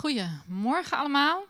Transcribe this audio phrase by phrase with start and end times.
[0.00, 1.44] Goedemorgen allemaal.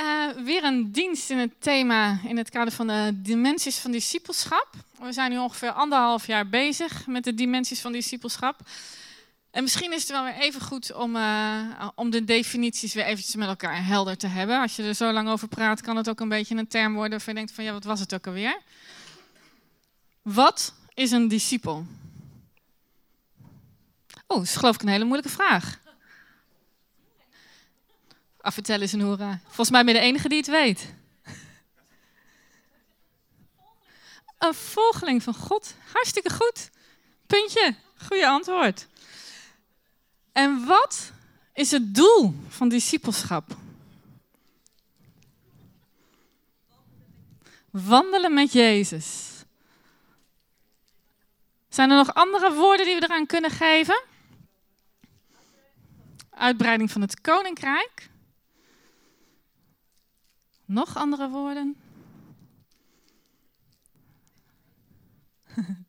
[0.00, 4.68] Uh, weer een dienst in het thema in het kader van de dimensies van discipelschap.
[4.98, 8.60] We zijn nu ongeveer anderhalf jaar bezig met de dimensies van discipelschap.
[9.50, 13.34] En misschien is het wel weer even goed om, uh, om de definities weer eventjes
[13.34, 14.60] met elkaar helder te hebben.
[14.60, 17.10] Als je er zo lang over praat, kan het ook een beetje een term worden
[17.10, 18.60] waarvan je denkt van ja, wat was het ook alweer?
[20.22, 21.86] Wat is een discipel?
[24.26, 25.82] Oh, dat is geloof ik een hele moeilijke vraag.
[28.44, 29.40] Ah, vertel eens een hoera.
[29.44, 30.94] Volgens mij ben je de enige die het weet.
[34.38, 35.74] Een volgeling van God.
[35.92, 36.70] Hartstikke goed.
[37.26, 37.74] Puntje.
[38.06, 38.86] Goeie antwoord.
[40.32, 41.12] En wat
[41.52, 43.56] is het doel van discipelschap?
[47.70, 49.30] Wandelen met Jezus.
[51.68, 54.02] Zijn er nog andere woorden die we eraan kunnen geven?
[56.30, 58.12] Uitbreiding van het koninkrijk.
[60.64, 61.76] Nog andere woorden?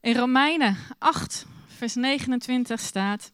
[0.00, 3.32] In Romeinen 8, vers 29 staat: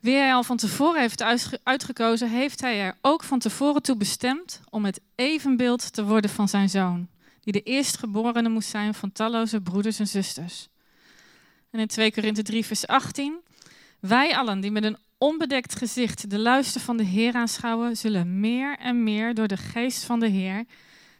[0.00, 1.22] Wie hij al van tevoren heeft
[1.62, 6.48] uitgekozen, heeft hij er ook van tevoren toe bestemd om het evenbeeld te worden van
[6.48, 7.08] zijn zoon,
[7.40, 10.68] die de eerstgeborene moest zijn van talloze broeders en zusters.
[11.70, 13.40] En in 2 Korinthe 3, vers 18:
[14.00, 18.78] Wij allen die met een onbedekt gezicht de luister van de Heer aanschouwen, zullen meer
[18.78, 20.64] en meer door de geest van de Heer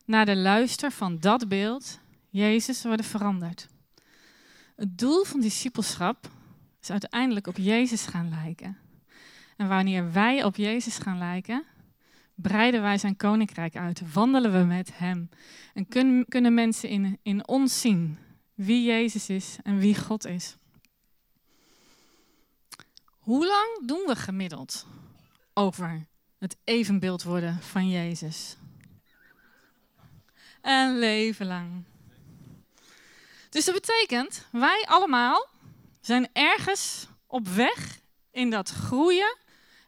[0.04, 1.98] naar de luister van dat beeld,
[2.30, 3.68] Jezus, worden veranderd.
[4.76, 6.30] Het doel van discipelschap
[6.80, 8.78] is uiteindelijk op Jezus gaan lijken.
[9.56, 11.64] En wanneer wij op Jezus gaan lijken,
[12.34, 15.28] breiden wij zijn koninkrijk uit, wandelen we met Hem.
[15.74, 18.18] En kunnen, kunnen mensen in, in ons zien
[18.54, 20.56] wie Jezus is en wie God is.
[23.26, 24.86] Hoe lang doen we gemiddeld
[25.54, 26.06] over
[26.38, 28.56] het evenbeeld worden van Jezus?
[30.62, 31.84] Een leven lang.
[33.50, 35.46] Dus dat betekent, wij allemaal
[36.00, 39.36] zijn ergens op weg in dat groeien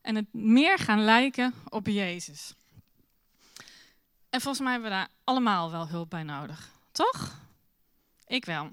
[0.03, 2.55] en het meer gaan lijken op Jezus.
[4.31, 7.41] En volgens mij hebben we daar allemaal wel hulp bij nodig, toch?
[8.27, 8.71] Ik wel.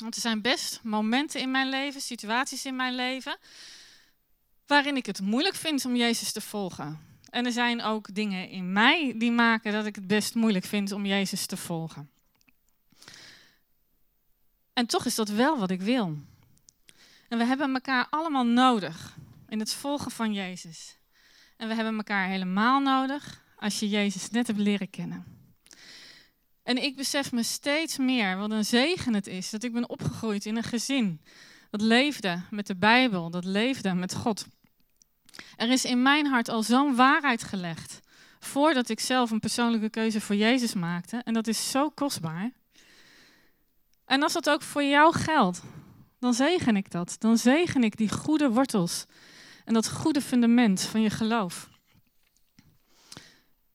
[0.00, 3.36] Want er zijn best momenten in mijn leven, situaties in mijn leven,
[4.66, 7.08] waarin ik het moeilijk vind om Jezus te volgen.
[7.30, 10.92] En er zijn ook dingen in mij die maken dat ik het best moeilijk vind
[10.92, 12.10] om Jezus te volgen.
[14.72, 16.18] En toch is dat wel wat ik wil.
[17.28, 19.16] En we hebben elkaar allemaal nodig
[19.48, 20.96] in het volgen van Jezus.
[21.56, 25.39] En we hebben elkaar helemaal nodig als je Jezus net hebt leren kennen.
[26.62, 30.46] En ik besef me steeds meer wat een zegen het is dat ik ben opgegroeid
[30.46, 31.20] in een gezin
[31.70, 34.46] dat leefde met de Bijbel, dat leefde met God.
[35.56, 38.00] Er is in mijn hart al zo'n waarheid gelegd
[38.38, 41.20] voordat ik zelf een persoonlijke keuze voor Jezus maakte.
[41.24, 42.50] En dat is zo kostbaar.
[44.04, 45.62] En als dat ook voor jou geldt,
[46.18, 47.16] dan zegen ik dat.
[47.18, 49.06] Dan zegen ik die goede wortels
[49.64, 51.68] en dat goede fundament van je geloof.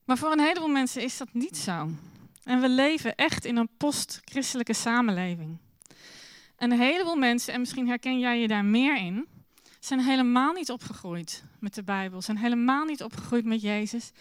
[0.05, 1.89] Maar voor een heleboel mensen is dat niet zo.
[2.45, 5.57] En we leven echt in een post-christelijke samenleving.
[6.55, 9.27] En een heleboel mensen, en misschien herken jij je daar meer in,
[9.79, 14.11] zijn helemaal niet opgegroeid met de Bijbel, zijn helemaal niet opgegroeid met Jezus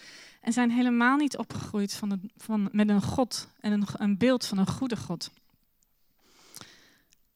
[0.41, 4.57] en zijn helemaal niet opgegroeid van van, met een God en een, een beeld van
[4.57, 5.31] een goede God.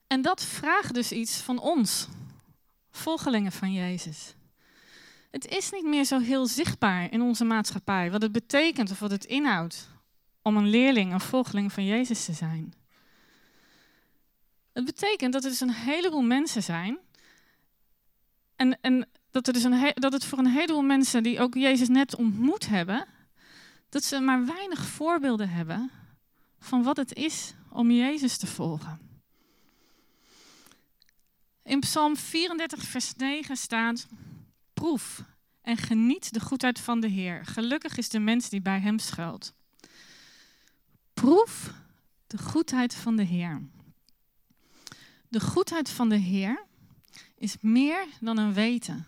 [0.08, 2.08] En dat vraagt dus iets van ons,
[2.92, 4.34] volgelingen van Jezus.
[5.32, 9.12] Het is niet meer zo heel zichtbaar in onze maatschappij wat het betekent of wat
[9.12, 9.90] het inhoudt
[10.50, 12.74] om een leerling, een volgeling van Jezus te zijn.
[14.74, 16.98] Het betekent dat er dus een heleboel mensen zijn.
[18.56, 21.88] En, en dat, er dus een dat het voor een heleboel mensen die ook Jezus
[21.88, 23.06] net ontmoet hebben,
[23.90, 25.92] dat ze maar weinig voorbeelden hebben
[26.60, 29.00] van wat het is om Jezus te volgen.
[31.64, 34.08] In Psalm 34, vers 9 staat:
[34.74, 35.24] Proef
[35.62, 37.46] en geniet de goedheid van de Heer.
[37.46, 39.54] Gelukkig is de mens die bij hem schuilt.
[41.20, 41.74] Proef
[42.28, 43.62] de goedheid van de Heer.
[45.28, 46.66] De goedheid van de Heer
[47.36, 49.06] is meer dan een weten.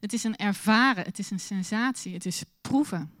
[0.00, 3.12] Het is een ervaren, het is een sensatie, het is proeven.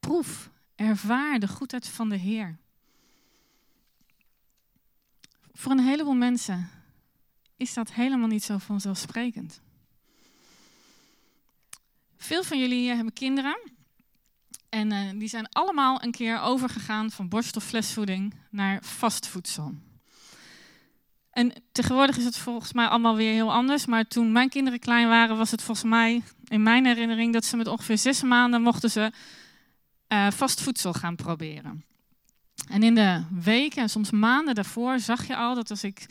[0.00, 2.56] Proef, ervaar de goedheid van de Heer.
[5.52, 6.70] Voor een heleboel mensen
[7.56, 9.60] is dat helemaal niet zo vanzelfsprekend.
[12.16, 13.76] Veel van jullie hier hebben kinderen.
[14.68, 19.74] En uh, die zijn allemaal een keer overgegaan van borst- of flesvoeding naar vastvoedsel.
[21.30, 23.86] En tegenwoordig is het volgens mij allemaal weer heel anders.
[23.86, 27.56] Maar toen mijn kinderen klein waren, was het volgens mij in mijn herinnering dat ze
[27.56, 29.12] met ongeveer zes maanden mochten ze
[30.08, 31.84] uh, vast voedsel gaan proberen.
[32.68, 36.06] En in de weken en soms maanden daarvoor zag je al dat als ik,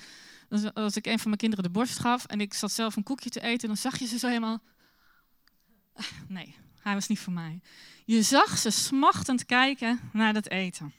[0.74, 3.30] als ik een van mijn kinderen de borst gaf en ik zat zelf een koekje
[3.30, 4.60] te eten, dan zag je ze zo helemaal.
[5.94, 6.56] Ah, nee,
[6.88, 7.62] hij was niet voor mij.
[8.06, 10.94] Je zag ze smachtend kijken naar dat eten.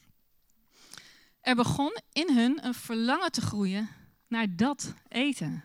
[1.40, 3.88] Er begon in hun een verlangen te groeien
[4.26, 5.64] naar dat eten.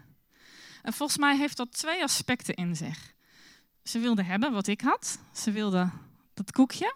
[0.81, 3.13] En volgens mij heeft dat twee aspecten in zich.
[3.83, 5.19] Ze wilden hebben wat ik had.
[5.33, 5.93] Ze wilden
[6.33, 6.95] dat koekje.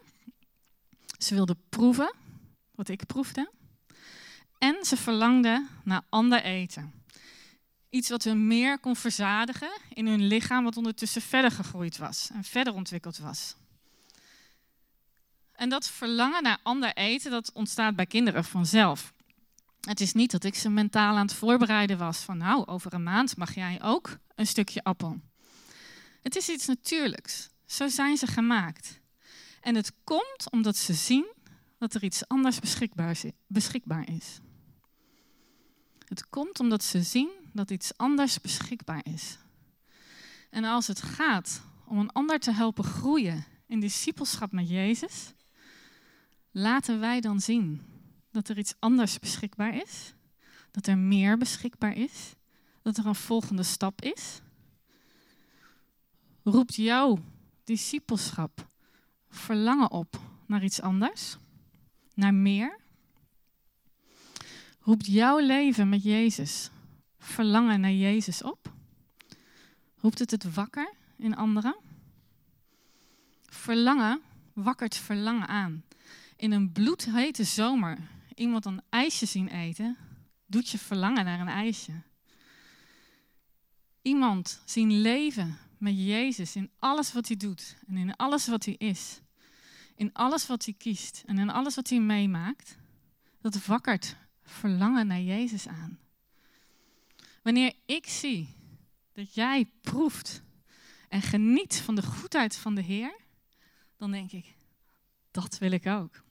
[1.17, 2.13] Ze wilden proeven
[2.71, 3.51] wat ik proefde.
[4.57, 6.96] En ze verlangden naar ander eten.
[7.97, 12.43] Iets wat hun meer kon verzadigen in hun lichaam, wat ondertussen verder gegroeid was en
[12.43, 13.55] verder ontwikkeld was.
[15.53, 19.13] En dat verlangen naar ander eten, dat ontstaat bij kinderen vanzelf.
[19.81, 23.03] Het is niet dat ik ze mentaal aan het voorbereiden was van nou, over een
[23.03, 25.19] maand mag jij ook een stukje appel.
[26.21, 27.49] Het is iets natuurlijks.
[27.65, 28.99] Zo zijn ze gemaakt.
[29.61, 31.25] En het komt omdat ze zien
[31.77, 32.59] dat er iets anders
[33.47, 34.39] beschikbaar is.
[36.05, 39.37] Het komt omdat ze zien dat iets anders beschikbaar is.
[40.49, 45.33] En als het gaat om een ander te helpen groeien in discipelschap met Jezus,
[46.51, 47.81] laten wij dan zien
[48.31, 50.13] dat er iets anders beschikbaar is,
[50.71, 52.33] dat er meer beschikbaar is,
[52.81, 54.41] dat er een volgende stap is.
[56.43, 57.19] Roept jouw
[57.63, 58.67] discipelschap
[59.29, 61.37] verlangen op naar iets anders,
[62.13, 62.79] naar meer?
[64.79, 66.69] Roept jouw leven met Jezus
[67.27, 68.71] verlangen naar Jezus op?
[69.95, 71.75] Roept het het wakker in anderen?
[73.45, 74.21] Verlangen
[74.53, 75.83] wakkert verlangen aan.
[76.35, 77.97] In een bloedhete zomer
[78.35, 79.97] iemand een ijsje zien eten,
[80.45, 82.01] doet je verlangen naar een ijsje.
[84.01, 88.75] Iemand zien leven met Jezus in alles wat hij doet en in alles wat hij
[88.77, 89.19] is.
[89.95, 92.77] In alles wat hij kiest en in alles wat hij meemaakt.
[93.41, 95.99] Dat wakkert verlangen naar Jezus aan.
[97.47, 98.55] Wanneer ik zie
[99.13, 100.41] dat jij proeft
[101.09, 103.15] en geniet van de goedheid van de Heer,
[103.97, 104.55] dan denk ik,
[105.31, 106.23] dat wil ik ook.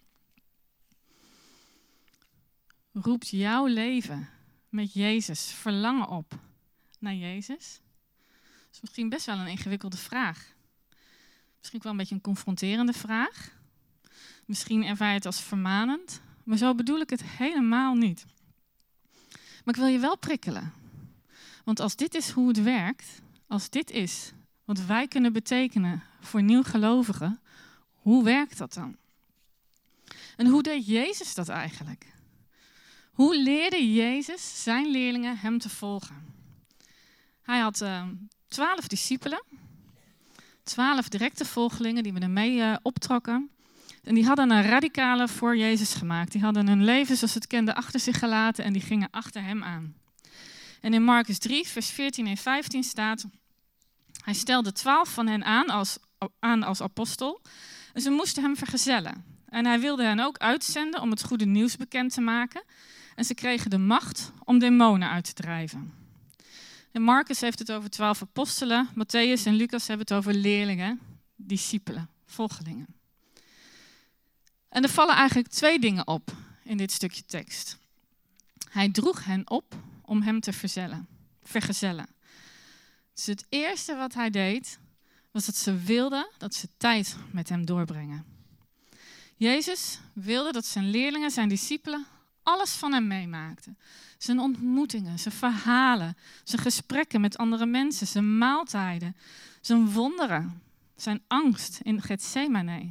[2.92, 4.28] Roept jouw leven
[4.68, 6.38] met Jezus verlangen op
[6.98, 7.80] naar Jezus?
[8.38, 10.54] Dat is misschien best wel een ingewikkelde vraag.
[11.58, 13.52] Misschien wel een beetje een confronterende vraag.
[14.44, 18.26] Misschien ervaar je het als vermanend, maar zo bedoel ik het helemaal niet.
[19.64, 20.84] Maar ik wil je wel prikkelen.
[21.66, 24.32] Want als dit is hoe het werkt, als dit is
[24.64, 27.40] wat wij kunnen betekenen voor nieuwgelovigen,
[27.92, 28.96] hoe werkt dat dan?
[30.36, 32.06] En hoe deed Jezus dat eigenlijk?
[33.12, 36.34] Hoe leerde Jezus zijn leerlingen hem te volgen?
[37.42, 38.08] Hij had uh,
[38.48, 39.42] twaalf discipelen,
[40.62, 43.50] twaalf directe volgelingen die we ermee uh, optrokken.
[44.02, 46.32] En die hadden een radicale voor Jezus gemaakt.
[46.32, 49.64] Die hadden hun leven zoals het kenden achter zich gelaten en die gingen achter hem
[49.64, 49.94] aan.
[50.80, 53.24] En in Marcus 3, vers 14 en 15 staat:
[54.24, 55.98] Hij stelde twaalf van hen aan als,
[56.38, 57.40] aan als apostel
[57.92, 59.24] en ze moesten hem vergezellen.
[59.48, 62.62] En hij wilde hen ook uitzenden om het goede nieuws bekend te maken.
[63.14, 65.92] En ze kregen de macht om demonen uit te drijven.
[66.92, 71.00] En Marcus heeft het over twaalf apostelen, Matthäus en Lucas hebben het over leerlingen,
[71.36, 72.86] discipelen, volgelingen.
[74.68, 76.32] En er vallen eigenlijk twee dingen op
[76.64, 77.78] in dit stukje tekst.
[78.70, 79.74] Hij droeg hen op
[80.06, 80.52] om hem te
[81.42, 82.08] vergezellen.
[83.14, 84.78] Dus het eerste wat hij deed,
[85.30, 88.24] was dat ze wilden dat ze tijd met hem doorbrengen.
[89.36, 92.06] Jezus wilde dat zijn leerlingen, zijn discipelen,
[92.42, 93.78] alles van hem meemaakten.
[94.18, 99.16] Zijn ontmoetingen, zijn verhalen, zijn gesprekken met andere mensen, zijn maaltijden,
[99.60, 100.62] zijn wonderen,
[100.96, 102.88] zijn angst in Gethsemane.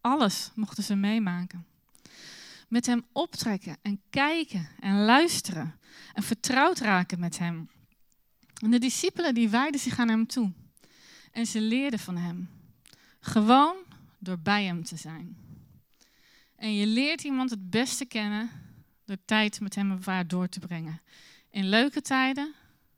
[0.00, 1.66] Alles mochten ze meemaken.
[2.68, 5.78] Met hem optrekken en kijken en luisteren
[6.12, 7.70] en vertrouwd raken met hem.
[8.62, 10.52] En de discipelen die wijden zich aan hem toe.
[11.32, 12.48] En ze leerden van hem.
[13.20, 13.76] Gewoon
[14.18, 15.36] door bij hem te zijn.
[16.56, 18.50] En je leert iemand het beste kennen
[19.04, 21.00] door tijd met hem of haar door te brengen.
[21.50, 22.54] In leuke tijden,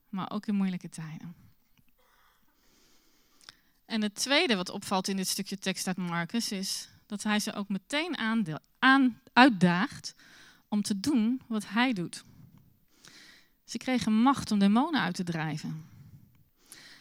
[0.08, 1.34] maar ook in moeilijke tijden.
[3.86, 7.54] En het tweede wat opvalt in dit stukje tekst uit Marcus is dat hij ze
[7.54, 8.18] ook meteen
[8.78, 10.14] aan, uitdaagt
[10.68, 12.24] om te doen wat hij doet.
[13.64, 15.84] Ze kregen macht om demonen uit te drijven.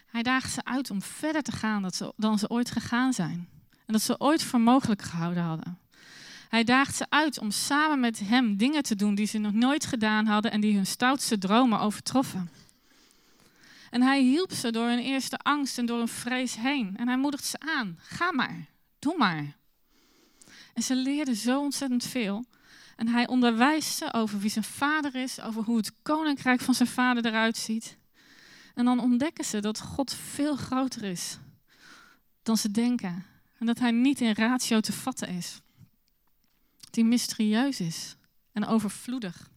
[0.05, 3.47] Hij daagt ze uit om verder te gaan dan ze ooit gegaan zijn.
[3.85, 5.79] En dat ze ooit voor mogelijk gehouden hadden.
[6.49, 9.85] Hij daagt ze uit om samen met hem dingen te doen die ze nog nooit
[9.85, 12.49] gedaan hadden en die hun stoutste dromen overtroffen.
[13.89, 16.97] En hij hielp ze door hun eerste angst en door hun vrees heen.
[16.97, 17.99] En hij moedigt ze aan.
[18.01, 18.65] Ga maar,
[18.99, 19.55] doe maar.
[20.77, 22.45] En ze leerden zo ontzettend veel.
[22.95, 26.89] En hij onderwijst ze over wie zijn vader is, over hoe het koninkrijk van zijn
[26.89, 27.97] vader eruit ziet.
[28.73, 31.37] En dan ontdekken ze dat God veel groter is
[32.43, 33.25] dan ze denken.
[33.57, 35.61] En dat hij niet in ratio te vatten is.
[36.91, 38.15] Hij mysterieus is
[38.51, 39.49] en overvloedig.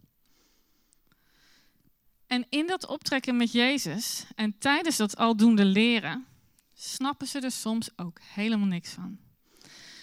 [2.26, 6.26] En in dat optrekken met Jezus en tijdens dat aldoende leren,
[6.74, 9.18] snappen ze er soms ook helemaal niks van.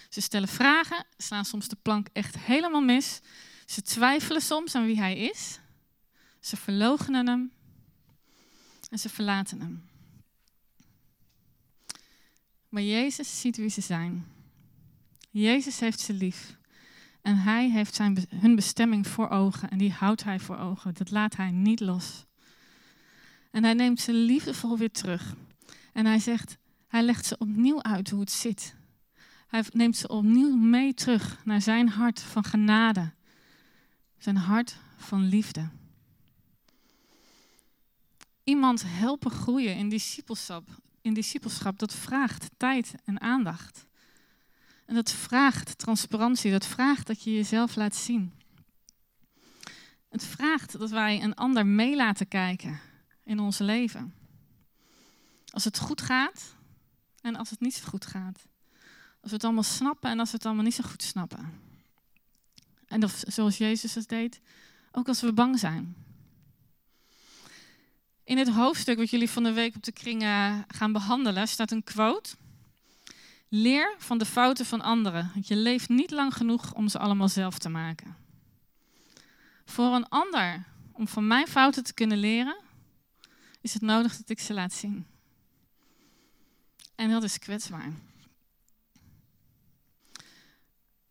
[0.08, 3.20] Ze stellen vragen, slaan soms de plank echt helemaal mis.
[3.66, 5.58] Ze twijfelen soms aan wie hij is.
[6.40, 7.52] Ze verloochenen hem
[8.90, 9.88] en ze verlaten hem.
[12.68, 14.26] Maar Jezus ziet wie ze zijn.
[15.30, 16.56] Jezus heeft ze lief.
[17.22, 19.70] En hij heeft zijn, hun bestemming voor ogen.
[19.70, 20.94] En die houdt hij voor ogen.
[20.94, 22.24] Dat laat hij niet los.
[23.50, 25.34] En hij neemt ze liefdevol weer terug.
[25.92, 28.74] En hij zegt, hij legt ze opnieuw uit hoe het zit.
[29.48, 33.12] Hij neemt ze opnieuw mee terug naar zijn hart van genade.
[34.18, 35.68] Zijn hart van liefde.
[38.44, 40.68] Iemand helpen groeien in discipelschap,
[41.00, 43.86] in discipelschap, dat vraagt tijd en aandacht.
[44.86, 48.32] En dat vraagt transparantie, dat vraagt dat je jezelf laat zien.
[50.08, 52.80] Het vraagt dat wij een ander mee laten kijken
[53.24, 54.14] in ons leven.
[55.50, 56.54] Als het goed gaat
[57.20, 58.46] en als het niet zo goed gaat.
[59.20, 61.60] Als we het allemaal snappen en als we het allemaal niet zo goed snappen.
[62.86, 64.40] En of, zoals Jezus het deed,
[64.92, 65.96] ook als we bang zijn.
[68.24, 71.84] In het hoofdstuk wat jullie van de week op de kringen gaan behandelen, staat een
[71.84, 72.36] quote.
[73.48, 77.28] Leer van de fouten van anderen, want je leeft niet lang genoeg om ze allemaal
[77.28, 78.16] zelf te maken.
[79.64, 82.56] Voor een ander, om van mijn fouten te kunnen leren,
[83.60, 85.06] is het nodig dat ik ze laat zien.
[86.94, 87.92] En dat is kwetsbaar.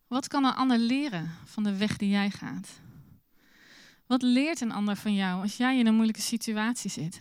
[0.08, 2.70] Wat kan een ander leren van de weg die jij gaat?
[4.06, 7.20] Wat leert een ander van jou als jij in een moeilijke situatie zit?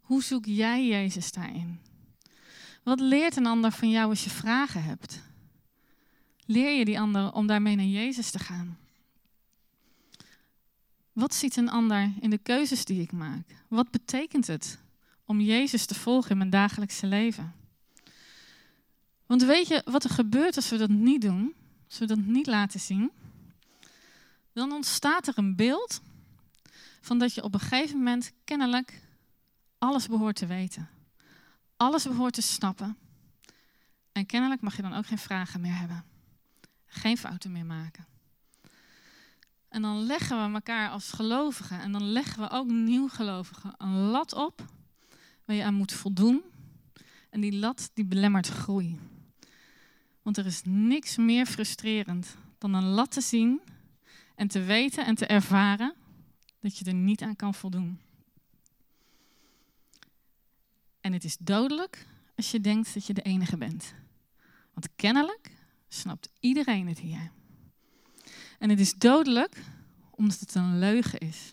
[0.00, 1.80] Hoe zoek jij Jezus daarin?
[2.82, 5.20] Wat leert een ander van jou als je vragen hebt?
[6.46, 8.78] Leer je die ander om daarmee naar Jezus te gaan?
[11.12, 13.46] Wat ziet een ander in de keuzes die ik maak?
[13.68, 14.78] Wat betekent het
[15.24, 17.54] om Jezus te volgen in mijn dagelijkse leven?
[19.26, 21.54] Want weet je wat er gebeurt als we dat niet doen?
[21.92, 23.10] Als we dat niet laten zien?
[24.52, 26.02] Dan ontstaat er een beeld
[27.00, 29.02] van dat je op een gegeven moment kennelijk
[29.78, 30.88] alles behoort te weten.
[31.76, 32.96] Alles behoort te snappen.
[34.12, 36.04] En kennelijk mag je dan ook geen vragen meer hebben.
[36.86, 38.06] Geen fouten meer maken.
[39.68, 44.34] En dan leggen we elkaar als gelovigen en dan leggen we ook nieuwgelovigen een lat
[44.34, 44.64] op
[45.44, 46.42] waar je aan moet voldoen.
[47.30, 48.98] En die lat die belemmert groei.
[50.22, 53.60] Want er is niks meer frustrerend dan een lat te zien
[54.34, 55.94] en te weten en te ervaren
[56.60, 58.00] dat je er niet aan kan voldoen.
[61.00, 63.94] En het is dodelijk als je denkt dat je de enige bent.
[64.74, 65.50] Want kennelijk
[65.88, 67.30] snapt iedereen het hier.
[68.58, 69.62] En het is dodelijk
[70.10, 71.52] omdat het een leugen is.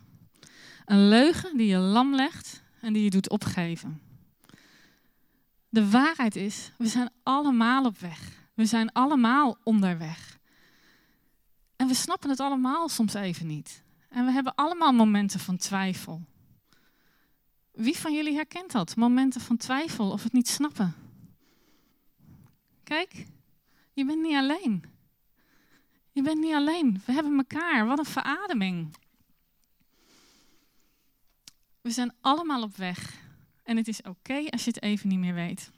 [0.85, 4.01] Een leugen die je lam legt en die je doet opgeven.
[5.69, 8.38] De waarheid is, we zijn allemaal op weg.
[8.59, 10.39] We zijn allemaal onderweg.
[11.75, 13.83] En we snappen het allemaal soms even niet.
[14.09, 16.25] En we hebben allemaal momenten van twijfel.
[17.71, 18.95] Wie van jullie herkent dat?
[18.95, 20.95] Momenten van twijfel of het niet snappen.
[22.83, 23.25] Kijk,
[23.93, 24.83] je bent niet alleen.
[26.11, 27.01] Je bent niet alleen.
[27.05, 27.85] We hebben elkaar.
[27.85, 28.95] Wat een verademing.
[31.81, 33.21] We zijn allemaal op weg.
[33.63, 35.71] En het is oké als je het even niet meer weet.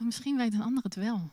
[0.00, 1.30] Maar misschien weet een ander het wel.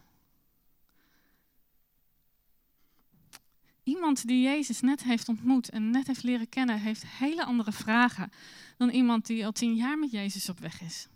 [3.84, 8.32] Iemand die Jezus net heeft ontmoet en net heeft leren kennen, heeft hele andere vragen
[8.78, 11.08] dan iemand die al tien jaar met Jezus op weg is.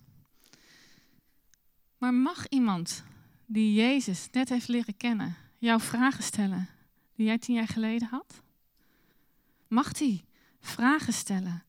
[1.98, 3.04] Maar mag iemand
[3.46, 6.70] die Jezus net heeft leren kennen, jouw vragen stellen
[7.16, 8.42] die jij tien jaar geleden had?
[9.68, 10.24] Mag die
[10.60, 11.64] vragen stellen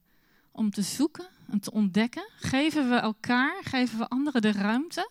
[0.51, 2.29] om te zoeken en te ontdekken?
[2.37, 5.11] Geven we elkaar, geven we anderen de ruimte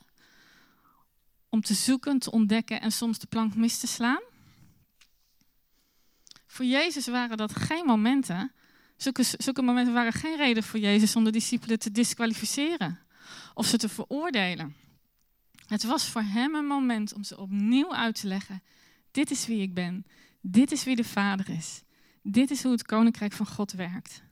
[1.52, 4.22] om te zoeken, te ontdekken en soms de plank mis te slaan?
[6.48, 8.52] Voor Jezus waren dat geen momenten.
[9.38, 13.00] Zulke, momenten waren geen reden voor Jezus om de discipelen te disqualificeren
[13.54, 14.76] of ze te veroordelen.
[15.68, 18.64] Het was voor hem een moment om ze opnieuw uit te leggen:
[19.12, 20.06] Dit is wie ik ben.
[20.42, 21.82] Dit is wie de Vader is.
[22.24, 24.24] Dit is hoe het koninkrijk van God werkt.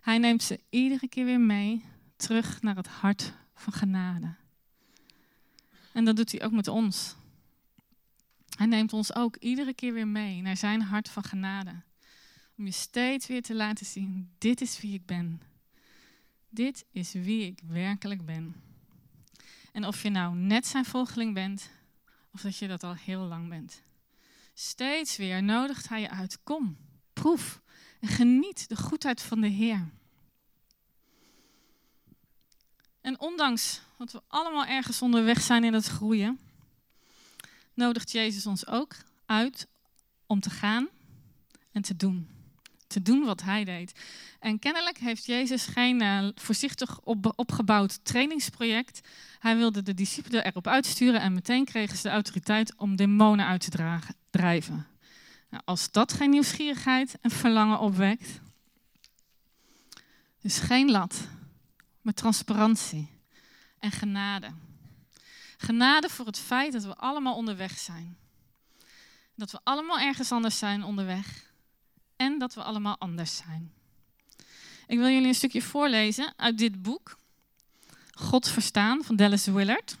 [0.00, 1.84] Hij neemt ze iedere keer weer mee
[2.16, 4.34] terug naar het hart van genade.
[5.94, 7.14] En dat doet hij ook met ons.
[8.56, 11.82] Hij neemt ons ook iedere keer weer mee naar zijn hart van genade.
[12.56, 15.42] Om je steeds weer te laten zien, dit is wie ik ben.
[16.48, 18.54] Dit is wie ik werkelijk ben.
[19.72, 21.70] En of je nou net zijn volgeling bent,
[22.32, 23.82] of dat je dat al heel lang bent.
[24.54, 26.38] Steeds weer nodigt hij je uit.
[26.42, 26.76] Kom,
[27.12, 27.60] proef
[28.00, 29.90] en geniet de goedheid van de Heer.
[33.04, 36.38] En ondanks dat we allemaal ergens onderweg zijn in het groeien,
[37.74, 38.94] nodigt Jezus ons ook
[39.26, 39.66] uit
[40.26, 40.88] om te gaan
[41.72, 42.28] en te doen.
[42.86, 44.00] Te doen wat hij deed.
[44.40, 49.00] En kennelijk heeft Jezus geen uh, voorzichtig op, opgebouwd trainingsproject.
[49.38, 53.60] Hij wilde de discipelen erop uitsturen en meteen kregen ze de autoriteit om demonen uit
[53.60, 54.86] te dragen, drijven.
[55.50, 58.40] Nou, als dat geen nieuwsgierigheid en verlangen opwekt.
[60.40, 61.28] Dus geen lat,
[62.04, 63.08] maar transparantie
[63.78, 64.52] en genade.
[65.56, 68.16] Genade voor het feit dat we allemaal onderweg zijn.
[69.34, 71.52] Dat we allemaal ergens anders zijn onderweg.
[72.16, 73.72] En dat we allemaal anders zijn.
[74.86, 77.18] Ik wil jullie een stukje voorlezen uit dit boek.
[78.10, 79.96] God verstaan van Dallas Willard.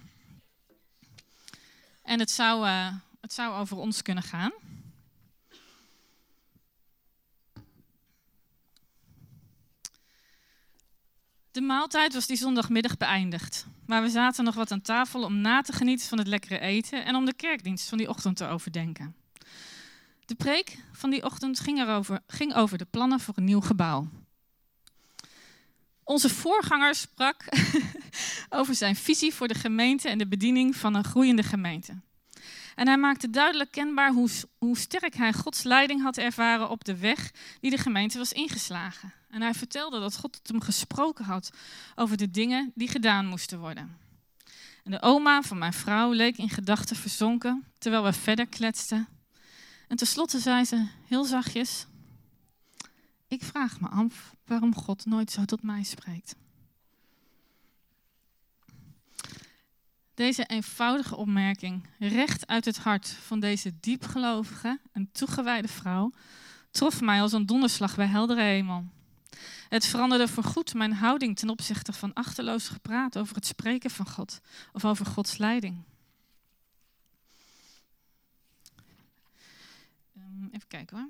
[2.02, 4.52] En het zou, uh, het zou over ons kunnen gaan.
[11.54, 13.66] De maaltijd was die zondagmiddag beëindigd.
[13.86, 17.04] Maar we zaten nog wat aan tafel om na te genieten van het lekkere eten
[17.04, 19.14] en om de kerkdienst van die ochtend te overdenken.
[20.26, 24.08] De preek van die ochtend ging, erover, ging over de plannen voor een nieuw gebouw.
[26.04, 27.44] Onze voorganger sprak
[28.58, 32.00] over zijn visie voor de gemeente en de bediening van een groeiende gemeente.
[32.74, 34.28] En hij maakte duidelijk kenbaar hoe,
[34.58, 39.12] hoe sterk hij Gods leiding had ervaren op de weg die de gemeente was ingeslagen.
[39.28, 41.50] En hij vertelde dat God tot hem gesproken had
[41.94, 43.98] over de dingen die gedaan moesten worden.
[44.84, 49.08] En de oma van mijn vrouw leek in gedachten verzonken terwijl we verder kletsten.
[49.88, 51.86] En tenslotte zei ze heel zachtjes:
[53.28, 56.34] Ik vraag me af waarom God nooit zo tot mij spreekt.
[60.14, 66.12] Deze eenvoudige opmerking, recht uit het hart van deze diepgelovige en toegewijde vrouw,
[66.70, 68.84] trof mij als een donderslag bij heldere hemel.
[69.68, 74.40] Het veranderde voorgoed mijn houding ten opzichte van achterloos gepraat over het spreken van God
[74.72, 75.82] of over Gods leiding.
[80.16, 81.08] Ehm, even kijken hoor.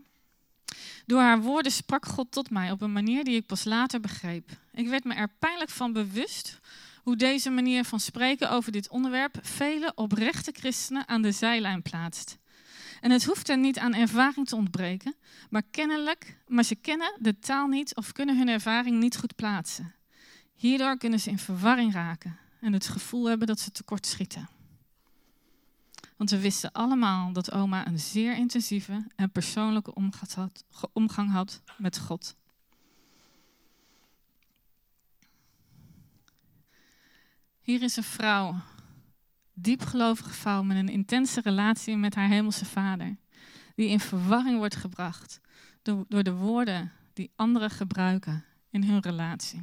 [1.07, 4.51] Door haar woorden sprak God tot mij op een manier die ik pas later begreep.
[4.73, 6.61] Ik werd me er pijnlijk van bewust
[7.05, 12.39] hoe deze manier van spreken over dit onderwerp vele oprechte christenen aan de zijlijn plaatst.
[13.01, 15.15] En het hoeft er niet aan ervaring te ontbreken,
[15.51, 19.95] maar kennelijk, maar ze kennen de taal niet of kunnen hun ervaring niet goed plaatsen.
[20.55, 24.49] Hierdoor kunnen ze in verwarring raken en het gevoel hebben dat ze tekortschieten.
[26.17, 29.95] Want we wisten allemaal dat oma een zeer intensieve en persoonlijke
[30.93, 32.37] omgang had met God.
[37.65, 38.55] Hier is een vrouw,
[39.55, 43.17] diepgelovige vrouw met een intense relatie met haar hemelse vader,
[43.75, 45.41] die in verwarring wordt gebracht
[45.83, 49.63] door, door de woorden die anderen gebruiken in hun relatie.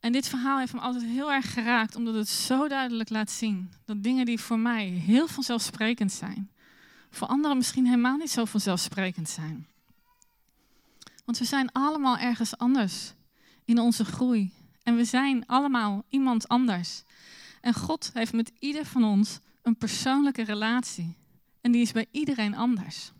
[0.00, 3.72] En dit verhaal heeft me altijd heel erg geraakt, omdat het zo duidelijk laat zien
[3.84, 6.50] dat dingen die voor mij heel vanzelfsprekend zijn,
[7.10, 9.66] voor anderen misschien helemaal niet zo vanzelfsprekend zijn.
[11.24, 13.12] Want we zijn allemaal ergens anders
[13.64, 14.52] in onze groei
[14.84, 17.02] en we zijn allemaal iemand anders.
[17.60, 21.16] En God heeft met ieder van ons een persoonlijke relatie.
[21.60, 23.12] En die is bij iedereen anders.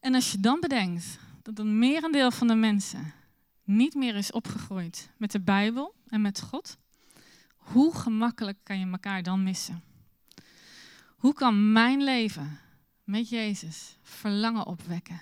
[0.00, 3.12] En als je dan bedenkt dat een merendeel van de mensen
[3.64, 6.76] niet meer is opgegroeid met de Bijbel en met God,
[7.56, 9.82] hoe gemakkelijk kan je elkaar dan missen?
[11.16, 12.58] Hoe kan mijn leven
[13.04, 15.20] met Jezus verlangen opwekken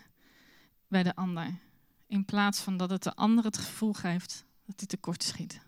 [0.88, 1.58] bij de ander?
[2.06, 5.60] In plaats van dat het de ander het gevoel geeft dat hij tekort schiet.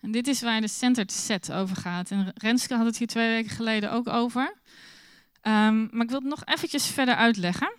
[0.00, 2.10] En dit is waar de centered set over gaat.
[2.10, 4.56] En Renske had het hier twee weken geleden ook over.
[5.42, 7.72] Um, maar ik wil het nog eventjes verder uitleggen.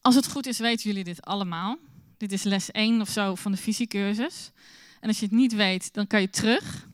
[0.00, 1.78] Als het goed is, weten jullie dit allemaal.
[2.16, 4.50] Dit is les 1 of zo van de visiecursus.
[5.00, 6.86] En als je het niet weet, dan kan je terug.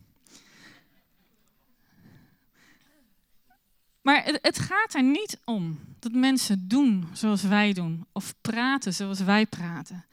[4.03, 9.21] Maar het, gaat er niet om dat mensen doen zoals wij doen of praten zoals
[9.21, 10.05] wij praten.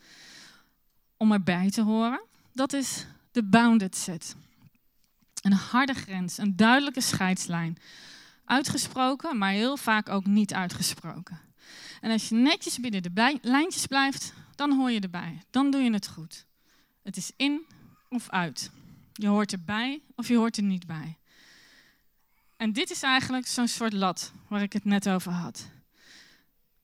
[1.18, 2.22] Om erbij te horen,
[2.54, 4.36] dat is de bounded set.
[5.42, 7.78] Een harde grens, een duidelijke scheidslijn.
[8.46, 11.40] Uitgesproken, maar heel vaak ook niet uitgesproken.
[12.02, 15.42] En als je netjes binnen de lijntjes blijft, dan hoor je erbij.
[15.50, 16.46] Dan doe je het goed.
[17.04, 17.66] Het is in
[18.10, 18.72] of uit.
[19.14, 21.19] Je hoort erbij of je hoort er niet bij.
[22.60, 25.70] En dit is eigenlijk zo'n soort lat waar ik het net over had.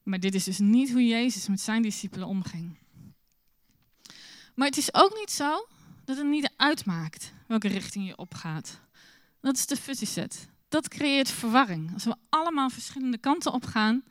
[0.04, 2.78] Maar dit is dus niet hoe Jezus met zijn discipelen omging.
[4.54, 5.68] Maar het is ook niet zo
[6.06, 8.80] dat het niet uitmaakt welke richting je opgaat.
[9.42, 10.50] Dat is de fuzzy set.
[10.68, 11.94] Dat creëert verwarring.
[11.94, 14.04] Als we allemaal verschillende kanten op gaan,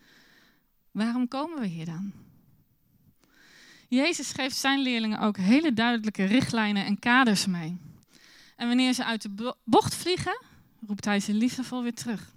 [0.90, 2.12] waarom komen we hier dan?
[3.88, 7.78] Jezus geeft zijn leerlingen ook hele duidelijke richtlijnen en kaders mee.
[8.56, 10.52] En wanneer ze uit de bocht vliegen,
[10.86, 12.32] roept hij ze liefdevol weer terug.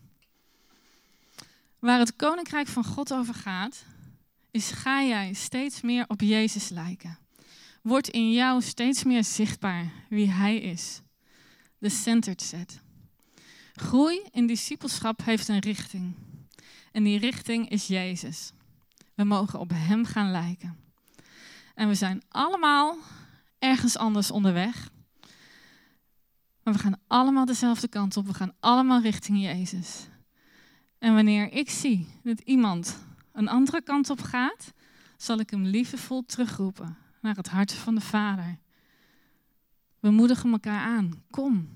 [1.79, 3.85] Waar het koninkrijk van God over gaat,
[4.51, 7.17] is ga jij steeds meer op Jezus lijken.
[7.81, 11.01] Wordt in jou steeds meer zichtbaar wie Hij is.
[11.77, 12.81] De centered set.
[13.73, 16.15] Groei in discipelschap heeft een richting.
[16.91, 18.51] En die richting is Jezus.
[19.13, 20.77] We mogen op Hem gaan lijken.
[21.75, 22.97] En we zijn allemaal
[23.59, 24.89] ergens anders onderweg.
[26.67, 28.27] Maar we gaan allemaal dezelfde kant op.
[28.27, 30.07] We gaan allemaal richting Jezus.
[30.99, 32.97] En wanneer ik zie dat iemand
[33.33, 34.73] een andere kant op gaat,
[35.17, 38.57] zal ik hem liefdevol terugroepen naar het hart van de Vader.
[39.99, 41.23] We moedigen elkaar aan.
[41.29, 41.69] Kom,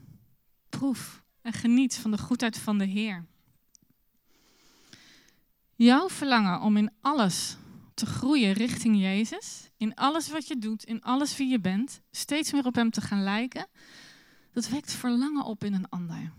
[0.69, 3.25] proef en geniet van de goedheid van de Heer.
[5.75, 7.57] Jouw verlangen om in alles
[7.93, 12.51] te groeien richting Jezus, in alles wat je doet, in alles wie je bent, steeds
[12.51, 13.67] meer op Hem te gaan lijken,
[14.53, 16.31] dat wekt verlangen op in een ander.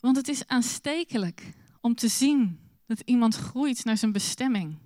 [0.00, 4.78] Want het is aanstekelijk om te zien dat iemand groeit naar zijn bestemming.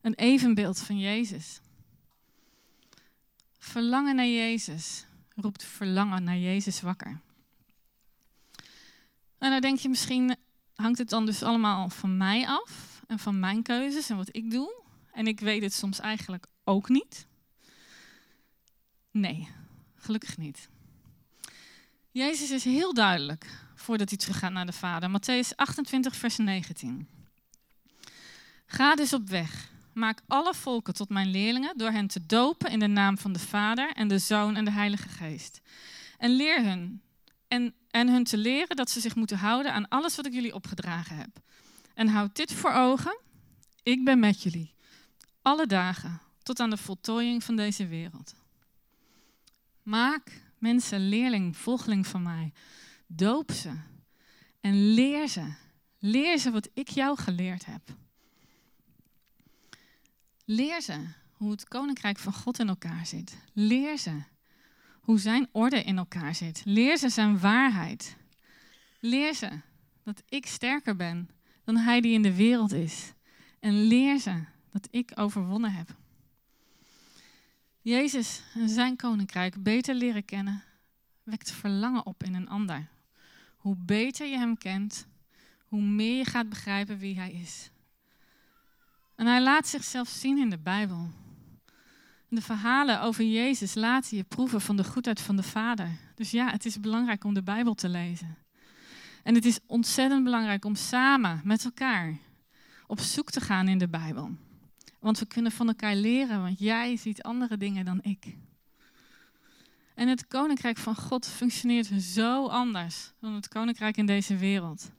[0.00, 1.60] Een evenbeeld van Jezus.
[3.58, 7.20] Verlangen naar Jezus roept verlangen naar Jezus wakker.
[9.38, 10.36] En dan denk je misschien,
[10.74, 14.50] hangt het dan dus allemaal van mij af en van mijn keuzes en wat ik
[14.50, 14.82] doe?
[15.12, 17.26] En ik weet het soms eigenlijk ook niet.
[19.10, 19.48] Nee,
[19.94, 20.68] gelukkig niet.
[22.12, 25.10] Jezus is heel duidelijk voordat hij teruggaat naar de Vader.
[25.10, 27.08] Matthäus 28, vers 19.
[28.66, 29.70] Ga dus op weg.
[29.92, 33.38] Maak alle volken tot mijn leerlingen door hen te dopen in de naam van de
[33.38, 35.60] Vader en de Zoon en de Heilige Geest.
[36.18, 37.02] En leer hun
[37.48, 40.54] en, en hun te leren dat ze zich moeten houden aan alles wat ik jullie
[40.54, 41.40] opgedragen heb.
[41.94, 43.18] En houd dit voor ogen:
[43.82, 44.74] ik ben met jullie
[45.42, 48.34] alle dagen tot aan de voltooiing van deze wereld.
[49.82, 52.52] Maak mensen leerling, volgeling van mij.
[53.06, 53.72] Doop ze
[54.60, 55.52] en leer ze.
[55.98, 57.82] Leer ze wat ik jou geleerd heb.
[60.44, 63.36] Leer ze hoe het koninkrijk van God in elkaar zit.
[63.52, 64.22] Leer ze
[65.00, 66.62] hoe zijn orde in elkaar zit.
[66.64, 68.16] Leer ze zijn waarheid.
[69.00, 69.60] Leer ze
[70.04, 71.28] dat ik sterker ben
[71.64, 73.12] dan hij die in de wereld is.
[73.60, 76.00] En leer ze dat ik overwonnen heb.
[77.82, 80.62] Jezus en zijn koninkrijk beter leren kennen
[81.22, 82.88] wekt verlangen op in een ander.
[83.56, 85.06] Hoe beter je hem kent,
[85.64, 87.70] hoe meer je gaat begrijpen wie hij is.
[89.14, 91.10] En hij laat zichzelf zien in de Bijbel.
[92.28, 95.98] De verhalen over Jezus laten je proeven van de goedheid van de Vader.
[96.14, 98.36] Dus ja, het is belangrijk om de Bijbel te lezen.
[99.22, 102.18] En het is ontzettend belangrijk om samen met elkaar
[102.86, 104.30] op zoek te gaan in de Bijbel.
[105.02, 108.36] Want we kunnen van elkaar leren, want jij ziet andere dingen dan ik.
[109.94, 114.90] En het koninkrijk van God functioneert zo anders dan het koninkrijk in deze wereld.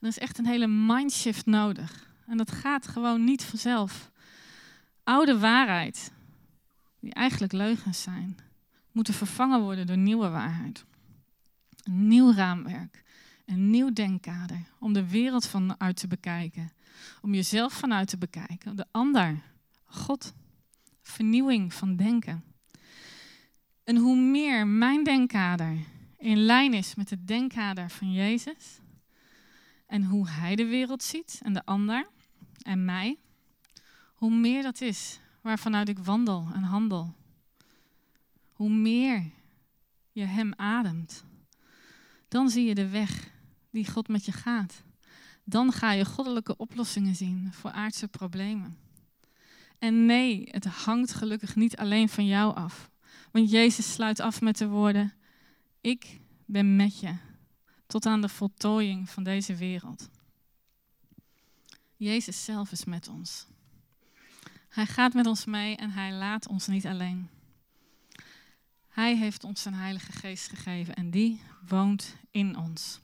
[0.00, 2.08] er is echt een hele mindshift nodig.
[2.26, 4.10] En dat gaat gewoon niet vanzelf.
[5.04, 6.12] Oude waarheid,
[6.98, 8.36] die eigenlijk leugens zijn,
[8.92, 10.84] moeten vervangen worden door nieuwe waarheid.
[11.82, 13.02] Een nieuw raamwerk,
[13.46, 16.72] een nieuw denkkader om de wereld vanuit te bekijken,
[17.22, 19.42] om jezelf vanuit te bekijken, de ander,
[19.84, 20.32] God,
[21.02, 22.44] vernieuwing van denken.
[23.84, 25.78] En hoe meer mijn denkkader
[26.18, 28.80] in lijn is met het denkkader van Jezus
[29.86, 32.08] en hoe Hij de wereld ziet en de ander
[32.62, 33.18] en mij,
[34.14, 37.14] hoe meer dat is waarvanuit ik wandel en handel.
[38.52, 39.30] Hoe meer
[40.12, 41.24] je Hem ademt,
[42.28, 43.30] dan zie je de weg
[43.70, 44.82] die God met je gaat.
[45.50, 48.78] Dan ga je goddelijke oplossingen zien voor aardse problemen.
[49.78, 52.90] En nee, het hangt gelukkig niet alleen van jou af.
[53.30, 55.12] Want Jezus sluit af met de woorden:
[55.80, 57.16] Ik ben met je
[57.86, 60.08] tot aan de voltooiing van deze wereld.
[61.96, 63.46] Jezus zelf is met ons.
[64.68, 67.28] Hij gaat met ons mee en hij laat ons niet alleen.
[68.88, 73.00] Hij heeft ons zijn Heilige Geest gegeven en die woont in ons.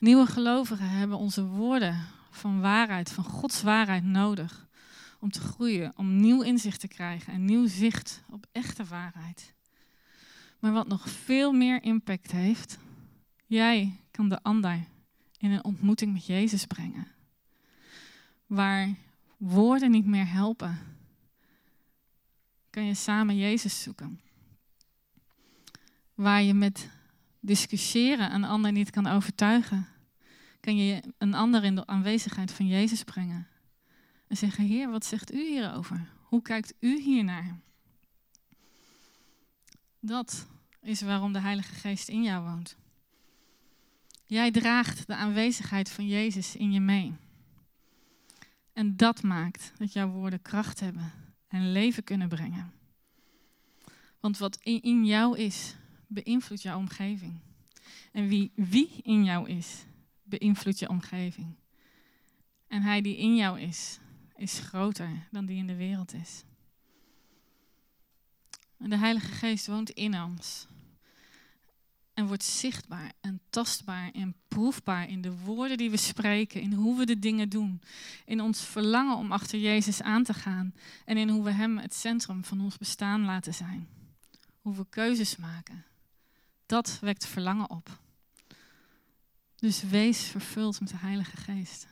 [0.00, 4.68] Nieuwe gelovigen hebben onze woorden van waarheid, van Gods waarheid nodig
[5.18, 9.54] om te groeien, om nieuw inzicht te krijgen en nieuw zicht op echte waarheid.
[10.58, 12.78] Maar wat nog veel meer impact heeft,
[13.46, 14.84] jij kan de ander
[15.38, 17.06] in een ontmoeting met Jezus brengen.
[18.46, 18.94] Waar
[19.36, 20.78] woorden niet meer helpen,
[22.70, 24.20] kan je samen Jezus zoeken.
[26.14, 26.90] Waar je met
[27.40, 29.86] discussiëren een ander niet kan overtuigen,
[30.60, 33.46] kan je een ander in de aanwezigheid van Jezus brengen.
[34.26, 36.08] En zeggen, Heer, wat zegt u hierover?
[36.22, 37.58] Hoe kijkt u hiernaar?
[40.00, 40.46] Dat
[40.82, 42.76] is waarom de Heilige Geest in jou woont.
[44.24, 47.14] Jij draagt de aanwezigheid van Jezus in je mee.
[48.72, 51.12] En dat maakt dat jouw woorden kracht hebben
[51.48, 52.72] en leven kunnen brengen.
[54.20, 55.76] Want wat in jou is,
[56.10, 57.40] beïnvloedt jouw omgeving.
[58.12, 59.84] En wie, wie in jou is,
[60.22, 61.54] beïnvloedt je omgeving.
[62.66, 63.98] En hij die in jou is,
[64.36, 66.44] is groter dan die in de wereld is.
[68.78, 70.66] En de Heilige Geest woont in ons.
[72.14, 76.98] En wordt zichtbaar en tastbaar en proefbaar in de woorden die we spreken, in hoe
[76.98, 77.80] we de dingen doen,
[78.24, 81.94] in ons verlangen om achter Jezus aan te gaan en in hoe we Hem het
[81.94, 83.88] centrum van ons bestaan laten zijn.
[84.60, 85.84] Hoe we keuzes maken.
[86.70, 87.98] Dat wekt verlangen op.
[89.56, 91.86] Dus wees vervuld met de Heilige Geest.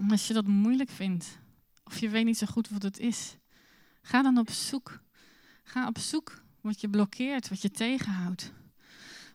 [0.00, 1.38] En als je dat moeilijk vindt,
[1.84, 3.36] of je weet niet zo goed wat het is,
[4.02, 5.00] ga dan op zoek.
[5.64, 8.52] Ga op zoek wat je blokkeert, wat je tegenhoudt.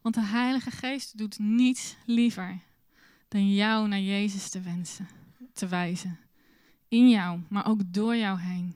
[0.02, 2.60] Want de Heilige Geest doet niets liever
[3.28, 5.08] dan jou naar Jezus te wensen,
[5.54, 6.20] te wijzen.
[6.88, 8.76] In jou, maar ook door jou heen.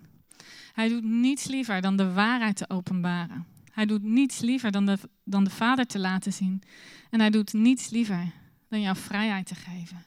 [0.73, 3.56] Hij doet niets liever dan de waarheid te openbaren.
[3.78, 6.63] Hij doet niets liever dan de, dan de Vader te laten zien.
[7.10, 8.32] En hij doet niets liever
[8.68, 10.04] dan jouw vrijheid te geven.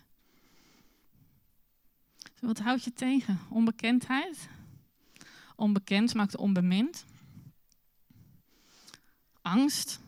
[2.40, 3.38] Wat houd je tegen?
[3.48, 4.48] Onbekendheid?
[5.56, 7.04] Onbekend maakt onbemind.
[9.42, 10.00] Angst.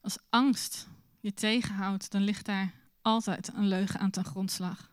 [0.00, 0.88] Als angst
[1.20, 4.90] je tegenhoudt, dan ligt daar altijd een leugen aan ten grondslag.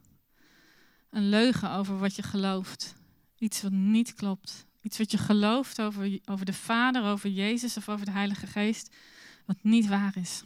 [1.10, 2.96] Een leugen over wat je gelooft.
[3.38, 4.66] Iets wat niet klopt.
[4.86, 8.96] Iets wat je gelooft over, over de Vader, over Jezus of over de Heilige Geest,
[9.46, 10.44] wat niet waar is.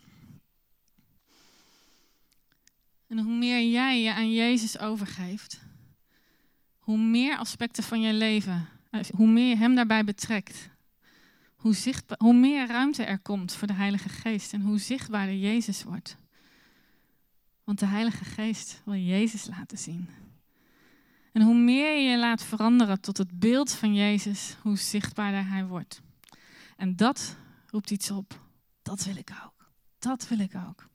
[3.07, 5.59] En hoe meer jij je aan Jezus overgeeft,
[6.79, 10.69] hoe meer aspecten van je leven, eh, hoe meer je Hem daarbij betrekt,
[11.55, 11.75] hoe,
[12.17, 16.17] hoe meer ruimte er komt voor de Heilige Geest en hoe zichtbaarder Jezus wordt.
[17.63, 20.09] Want de Heilige Geest wil Jezus laten zien.
[21.31, 25.65] En hoe meer je je laat veranderen tot het beeld van Jezus, hoe zichtbaarder Hij
[25.65, 26.01] wordt.
[26.77, 27.37] En dat
[27.67, 28.41] roept iets op.
[28.81, 29.69] Dat wil ik ook.
[29.99, 30.87] Dat wil ik ook.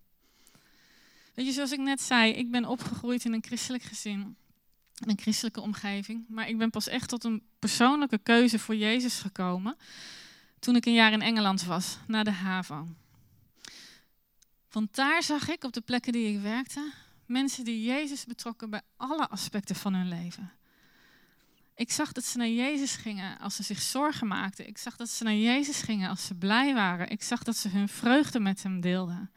[1.34, 4.36] Weet je, zoals ik net zei, ik ben opgegroeid in een christelijk gezin
[4.94, 6.24] een christelijke omgeving.
[6.28, 9.76] Maar ik ben pas echt tot een persoonlijke keuze voor Jezus gekomen
[10.58, 12.88] toen ik een jaar in Engeland was, na de HAVO.
[14.70, 16.92] Want daar zag ik op de plekken die ik werkte,
[17.26, 20.52] mensen die Jezus betrokken bij alle aspecten van hun leven.
[21.74, 24.66] Ik zag dat ze naar Jezus gingen als ze zich zorgen maakten.
[24.66, 27.10] Ik zag dat ze naar Jezus gingen als ze blij waren.
[27.10, 29.30] Ik zag dat ze hun vreugde met hem deelden.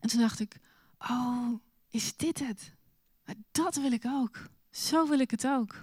[0.00, 0.56] En toen dacht ik,
[0.98, 2.74] oh, is dit het?
[3.52, 4.48] Dat wil ik ook.
[4.70, 5.82] Zo wil ik het ook.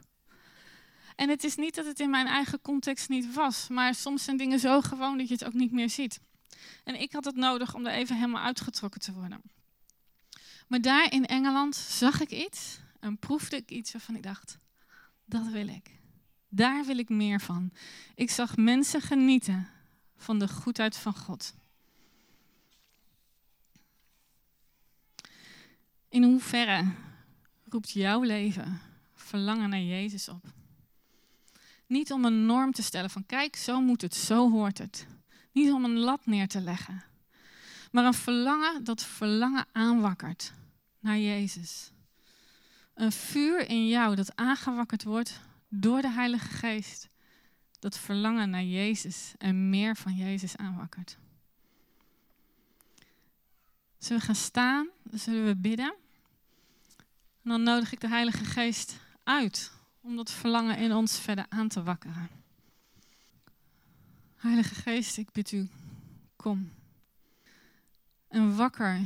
[1.15, 4.37] En het is niet dat het in mijn eigen context niet was, maar soms zijn
[4.37, 6.19] dingen zo gewoon dat je het ook niet meer ziet.
[6.83, 9.41] En ik had het nodig om er even helemaal uitgetrokken te worden.
[10.67, 14.59] Maar daar in Engeland zag ik iets en proefde ik iets waarvan ik dacht,
[15.25, 15.99] dat wil ik.
[16.49, 17.71] Daar wil ik meer van.
[18.15, 19.67] Ik zag mensen genieten
[20.17, 21.53] van de goedheid van God.
[26.09, 26.91] In hoeverre
[27.69, 28.79] roept jouw leven
[29.13, 30.45] verlangen naar Jezus op.
[31.85, 35.07] Niet om een norm te stellen van kijk, zo moet het, zo hoort het.
[35.51, 37.03] Niet om een lat neer te leggen.
[37.91, 40.53] Maar een verlangen dat verlangen aanwakkert
[40.99, 41.91] naar Jezus.
[42.93, 47.09] Een vuur in jou dat aangewakkerd wordt door de Heilige Geest.
[47.79, 51.17] Dat verlangen naar Jezus en meer van Jezus aanwakkert.
[53.97, 54.87] Zullen we gaan staan?
[55.11, 55.95] Zullen we bidden.
[57.43, 59.71] En dan nodig ik de Heilige Geest uit
[60.01, 62.29] om dat verlangen in ons verder aan te wakkeren.
[64.35, 65.69] Heilige Geest, ik bid u,
[66.35, 66.71] kom.
[68.27, 68.99] En wakker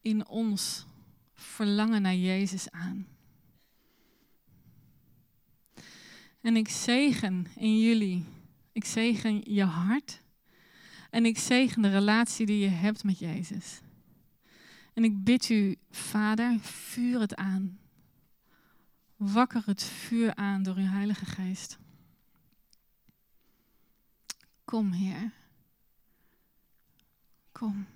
[0.00, 0.86] in ons
[1.34, 3.06] verlangen naar Jezus aan.
[6.40, 8.24] En ik zegen in jullie.
[8.72, 10.22] Ik zegen je hart.
[11.10, 13.80] En ik zegen de relatie die je hebt met Jezus.
[14.94, 17.78] En ik bid u, Vader, vuur het aan.
[19.16, 21.78] Wakker het vuur aan door uw Heilige Geest.
[24.64, 25.32] Kom, Heer.
[27.52, 27.86] Kom.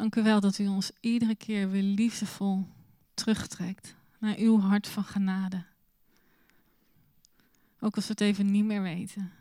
[0.00, 2.66] Dank u wel dat u ons iedere keer weer liefdevol
[3.14, 5.64] terugtrekt naar uw hart van genade.
[7.80, 9.32] Ook als we het even niet meer weten.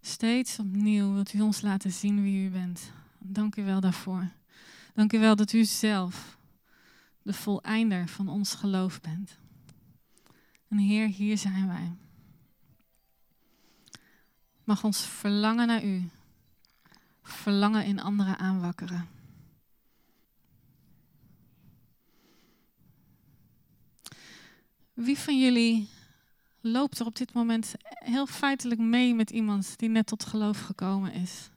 [0.00, 2.92] Steeds opnieuw wilt u ons laten zien wie u bent.
[3.18, 4.28] Dank u wel daarvoor.
[4.94, 6.38] Dank u wel dat u zelf
[7.22, 9.38] de voleinder van ons geloof bent.
[10.68, 11.92] En Heer, hier zijn wij.
[14.64, 16.08] Mag ons verlangen naar u,
[17.44, 19.08] verlangen in anderen aanwakkeren.
[24.92, 25.88] Wie van jullie
[26.60, 31.12] loopt er op dit moment heel feitelijk mee met iemand die net tot geloof gekomen
[31.12, 31.50] is?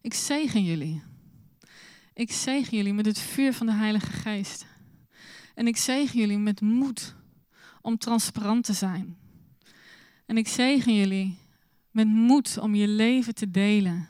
[0.00, 1.02] Ik zegen jullie.
[2.12, 4.66] Ik zegen jullie met het vuur van de Heilige Geest.
[5.54, 7.14] En ik zegen jullie met moed
[7.82, 9.23] om transparant te zijn.
[10.26, 11.38] En ik zegen jullie
[11.90, 14.08] met moed om je leven te delen.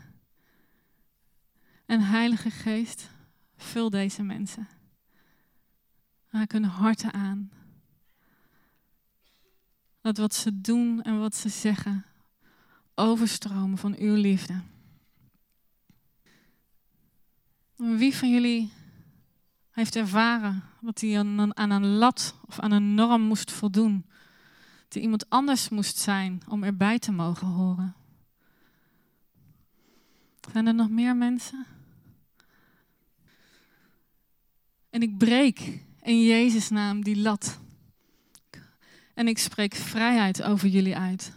[1.87, 3.11] En Heilige Geest,
[3.57, 4.69] vul deze mensen.
[6.27, 7.51] Raak hun harten aan.
[10.01, 12.05] Dat wat ze doen en wat ze zeggen
[12.95, 14.63] overstromen van uw liefde.
[17.77, 18.73] Wie van jullie
[19.71, 24.05] heeft ervaren dat hij aan een lat of aan een norm moest voldoen?
[25.01, 27.95] Iemand anders moest zijn om erbij te mogen horen?
[30.53, 31.67] Zijn er nog meer mensen?
[34.91, 37.61] En ik breek in Jezus' naam die lat.
[39.15, 41.33] En ik spreek vrijheid over jullie uit.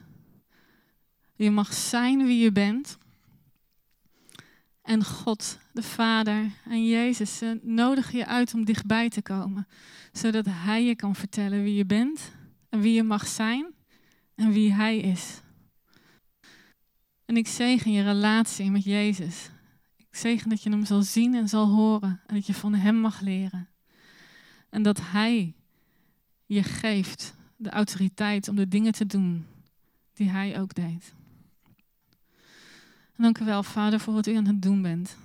[1.35, 2.97] Je mag zijn wie je bent.
[4.81, 9.67] En God, de Vader en Jezus ze nodigen je uit om dichtbij te komen.
[10.11, 12.35] Zodat Hij je kan vertellen wie je bent
[12.77, 13.73] en wie je mag zijn
[14.35, 15.41] en wie Hij is.
[17.25, 19.49] En ik zegen je relatie met Jezus.
[19.95, 22.95] Ik zegen dat je Hem zal zien en zal horen en dat je van Hem
[22.95, 23.69] mag leren.
[24.69, 25.53] En dat Hij
[26.45, 29.45] je geeft de autoriteit om de dingen te doen
[30.13, 31.13] die Hij ook deed.
[33.15, 35.17] Dank u wel, Vader, voor wat u aan het doen bent.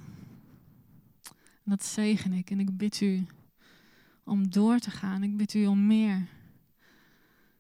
[1.65, 3.27] En dat zegen ik en ik bid u
[4.25, 5.23] om door te gaan.
[5.23, 6.27] Ik bid u om meer.